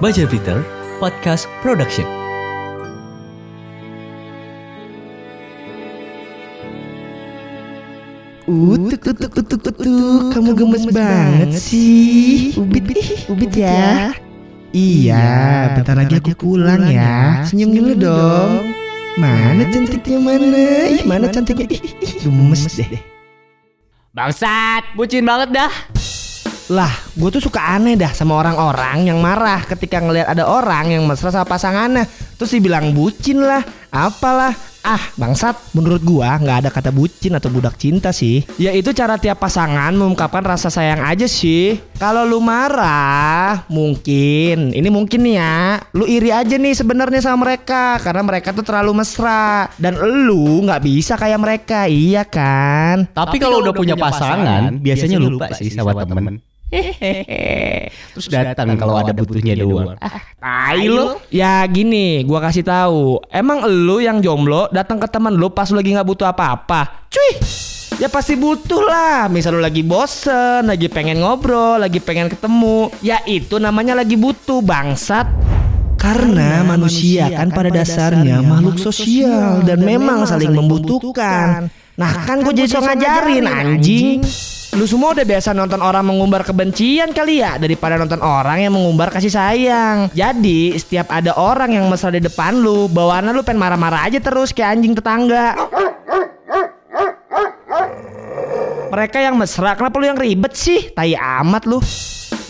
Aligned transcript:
Baja 0.00 0.24
Peter 0.24 0.64
Podcast 0.96 1.44
Production. 1.60 2.08
Utuk, 8.48 9.12
utuk, 9.12 9.28
utuk, 9.44 9.60
utuk, 9.60 10.32
kamu 10.32 10.56
gemes 10.56 10.88
banget 10.88 11.52
sih. 11.52 12.56
Ubit, 12.56 12.96
ih, 12.96 13.10
ubit 13.36 13.52
ya. 13.52 14.16
Iya, 14.72 15.76
bentar 15.76 16.00
lagi 16.00 16.16
aku 16.16 16.32
pulang 16.32 16.88
ya. 16.88 17.44
Senyum 17.44 17.68
dulu 17.76 17.92
dong. 18.00 18.72
Mana 19.20 19.68
cantiknya 19.68 20.16
mana? 20.16 20.64
Ih, 20.96 21.04
mana 21.04 21.28
cantiknya? 21.28 21.76
Ih, 21.76 22.24
gemes 22.24 22.72
deh. 22.72 23.04
Bangsat, 24.16 24.96
bucin 24.96 25.28
banget 25.28 25.60
dah. 25.60 25.99
Lah, 26.70 26.94
gue 27.18 27.28
tuh 27.34 27.42
suka 27.42 27.58
aneh 27.74 27.98
dah 27.98 28.14
sama 28.14 28.38
orang-orang 28.38 29.10
yang 29.10 29.18
marah 29.18 29.66
ketika 29.66 29.98
ngelihat 29.98 30.30
ada 30.30 30.46
orang 30.46 30.94
yang 30.94 31.02
mesra 31.02 31.34
sama 31.34 31.42
pasangannya. 31.42 32.06
Terus 32.38 32.54
dibilang 32.54 32.94
bucin 32.94 33.42
lah, 33.42 33.66
apalah. 33.90 34.54
Ah, 34.80 35.12
bangsat, 35.18 35.76
menurut 35.76 36.00
gua 36.00 36.40
nggak 36.40 36.64
ada 36.64 36.70
kata 36.72 36.88
bucin 36.88 37.36
atau 37.36 37.52
budak 37.52 37.76
cinta 37.76 38.16
sih. 38.16 38.40
Ya 38.56 38.72
itu 38.72 38.96
cara 38.96 39.20
tiap 39.20 39.36
pasangan 39.36 39.92
mengungkapkan 39.92 40.40
rasa 40.40 40.72
sayang 40.72 41.04
aja 41.04 41.28
sih. 41.28 41.76
Kalau 42.00 42.24
lu 42.24 42.40
marah, 42.40 43.68
mungkin 43.68 44.72
ini 44.72 44.88
mungkin 44.88 45.20
nih 45.20 45.36
ya, 45.36 45.84
lu 45.92 46.08
iri 46.08 46.32
aja 46.32 46.56
nih 46.56 46.72
sebenarnya 46.72 47.20
sama 47.20 47.44
mereka 47.44 48.00
karena 48.00 48.24
mereka 48.24 48.56
tuh 48.56 48.64
terlalu 48.64 49.04
mesra 49.04 49.68
dan 49.76 50.00
lu 50.00 50.64
nggak 50.64 50.80
bisa 50.80 51.20
kayak 51.20 51.40
mereka, 51.44 51.84
iya 51.84 52.24
kan? 52.24 53.04
Tapi, 53.12 53.36
kalau 53.36 53.60
udah 53.60 53.76
punya 53.76 54.00
pasangan, 54.00 54.80
biasanya 54.80 55.20
lupa 55.20 55.52
sih 55.60 55.68
sama 55.68 55.92
temen. 56.08 56.40
Hehehe. 56.40 56.49
Terus 56.70 58.26
datang 58.30 58.78
kalau 58.78 58.94
ada 58.94 59.10
butuhnya 59.10 59.58
doang. 59.58 59.98
Ah, 59.98 60.22
tai 60.38 60.86
lu. 60.86 61.18
Ya 61.34 61.66
gini, 61.66 62.22
gua 62.22 62.38
kasih 62.38 62.62
tahu. 62.62 63.18
Emang 63.34 63.66
lu 63.66 63.98
yang 63.98 64.22
jomblo 64.22 64.70
datang 64.70 65.02
ke 65.02 65.10
teman 65.10 65.34
lu 65.34 65.50
pas 65.50 65.66
lu 65.74 65.82
lagi 65.82 65.90
nggak 65.90 66.06
butuh 66.06 66.30
apa-apa? 66.30 67.10
Cuy. 67.10 67.42
Ya 67.98 68.06
pasti 68.08 68.38
butuh 68.38 68.80
lah. 68.86 69.26
Misal 69.28 69.58
lu 69.58 69.60
lagi 69.60 69.82
bosen, 69.82 70.64
lagi 70.70 70.86
pengen 70.86 71.20
ngobrol, 71.20 71.82
lagi 71.82 71.98
pengen 71.98 72.30
ketemu. 72.30 72.88
Ya 73.02 73.18
itu 73.26 73.58
namanya 73.58 73.98
lagi 73.98 74.14
butuh 74.14 74.62
bangsat. 74.62 75.26
Karena 76.00 76.64
manusia 76.64 77.28
kan 77.28 77.52
pada 77.52 77.68
dasarnya 77.68 78.40
makhluk 78.40 78.80
sosial 78.80 79.60
dan 79.68 79.84
memang 79.84 80.24
saling 80.24 80.48
membutuhkan. 80.48 81.68
Nah 82.00 82.12
kan 82.24 82.40
gue 82.40 82.56
jadi 82.56 82.72
so 82.72 82.80
ngajarin 82.80 83.44
anjing. 83.44 84.24
Lu 84.70 84.86
semua 84.86 85.10
udah 85.10 85.26
biasa 85.26 85.50
nonton 85.50 85.82
orang 85.82 86.06
mengumbar 86.06 86.46
kebencian 86.46 87.10
kali 87.10 87.42
ya 87.42 87.58
daripada 87.58 87.98
nonton 87.98 88.22
orang 88.22 88.62
yang 88.62 88.70
mengumbar 88.70 89.10
kasih 89.10 89.34
sayang. 89.34 90.14
Jadi 90.14 90.78
setiap 90.78 91.10
ada 91.10 91.34
orang 91.34 91.74
yang 91.74 91.90
mesra 91.90 92.14
di 92.14 92.22
depan 92.22 92.54
lu, 92.54 92.86
bawaannya 92.86 93.34
lu 93.34 93.42
pengen 93.42 93.66
marah-marah 93.66 94.06
aja 94.06 94.22
terus 94.22 94.54
kayak 94.54 94.78
anjing 94.78 94.94
tetangga. 94.94 95.58
Mereka 98.94 99.18
yang 99.18 99.34
mesra, 99.34 99.74
kenapa 99.74 99.98
lu 99.98 100.06
yang 100.06 100.18
ribet 100.18 100.54
sih? 100.54 100.94
Tai 100.94 101.10
amat 101.18 101.66
lu. 101.66 101.82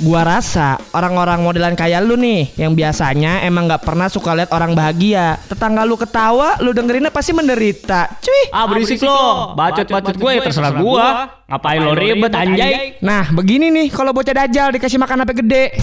Gua 0.00 0.24
rasa 0.24 0.80
orang-orang 0.96 1.44
modelan 1.44 1.76
kayak 1.76 2.00
lu 2.00 2.16
nih 2.16 2.56
yang 2.56 2.72
biasanya 2.72 3.44
emang 3.44 3.68
nggak 3.68 3.84
pernah 3.84 4.08
suka 4.08 4.32
lihat 4.32 4.48
orang 4.48 4.72
bahagia. 4.72 5.36
Tetangga 5.44 5.84
lu 5.84 6.00
ketawa, 6.00 6.56
lu 6.64 6.72
dengerinnya 6.72 7.12
pasti 7.12 7.36
menderita. 7.36 8.08
Cuy. 8.24 8.48
Ah 8.48 8.64
berisik 8.64 9.04
lo, 9.04 9.52
bacot-bacot 9.52 10.16
gue 10.16 10.30
ya 10.32 10.40
terserah 10.40 10.72
gua. 10.80 11.06
Ngapain 11.44 11.80
lo 11.84 11.92
ribet 11.92 12.32
anjay? 12.32 12.96
Nah, 13.04 13.28
begini 13.28 13.68
nih 13.68 13.86
kalau 13.92 14.16
bocah 14.16 14.32
dajal 14.32 14.72
dikasih 14.72 14.96
makan 14.96 15.28
apa 15.28 15.36
gede. 15.36 15.76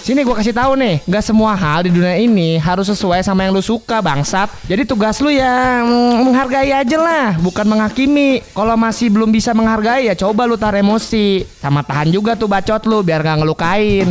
Sini 0.00 0.24
gua 0.24 0.40
kasih 0.40 0.56
tahu 0.56 0.80
nih, 0.80 1.04
nggak 1.04 1.24
semua 1.24 1.52
hal 1.52 1.84
di 1.84 1.92
dunia 1.92 2.16
ini 2.16 2.56
harus 2.56 2.88
sesuai 2.88 3.20
sama 3.20 3.44
yang 3.44 3.52
lu 3.52 3.60
suka, 3.60 4.00
bangsat. 4.00 4.48
Jadi 4.64 4.88
tugas 4.88 5.20
lu 5.20 5.28
ya 5.28 5.84
mm, 5.84 6.24
menghargai 6.24 6.72
aja 6.72 6.96
lah, 6.96 7.36
bukan 7.36 7.68
menghakimi. 7.68 8.40
Kalau 8.56 8.80
masih 8.80 9.12
belum 9.12 9.28
bisa 9.28 9.52
menghargai 9.52 10.08
ya 10.08 10.16
coba 10.16 10.48
lu 10.48 10.56
tar 10.56 10.72
emosi. 10.72 11.44
Sama 11.60 11.84
tahan 11.84 12.08
juga 12.08 12.32
tuh 12.32 12.48
bacot 12.48 12.80
lu 12.88 13.04
biar 13.04 13.20
nggak 13.20 13.38
ngelukain. 13.44 14.08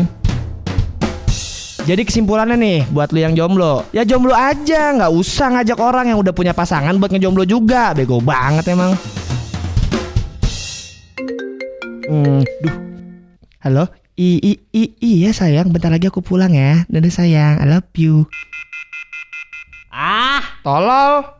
Jadi 1.89 2.05
kesimpulannya 2.05 2.53
nih 2.53 2.79
buat 2.93 3.09
lu 3.09 3.17
yang 3.17 3.33
jomblo 3.33 3.81
Ya 3.89 4.05
jomblo 4.05 4.29
aja 4.29 4.93
nggak 4.93 5.09
usah 5.09 5.57
ngajak 5.57 5.79
orang 5.81 6.13
yang 6.13 6.21
udah 6.21 6.29
punya 6.29 6.53
pasangan 6.53 6.93
buat 7.01 7.09
ngejomblo 7.09 7.49
juga 7.49 7.97
Bego 7.97 8.21
banget 8.21 8.77
emang 8.77 8.93
Hmm, 12.09 12.41
duh. 12.61 12.75
Halo? 13.61 13.85
I, 14.19 14.35
i, 14.43 14.51
i, 14.75 14.83
iya 14.99 15.31
sayang, 15.31 15.71
bentar 15.71 15.87
lagi 15.87 16.11
aku 16.11 16.19
pulang 16.19 16.51
ya. 16.51 16.83
Dadah 16.91 17.07
sayang, 17.07 17.63
I 17.63 17.65
love 17.71 17.87
you. 17.95 18.27
Ah, 19.87 20.43
Tolol. 20.59 21.38